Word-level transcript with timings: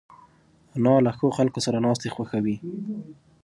انا 0.75 0.93
له 1.05 1.11
ښو 1.17 1.27
خلکو 1.37 1.59
سره 1.65 1.77
ناستې 1.85 2.07
خوښوي 2.15 2.55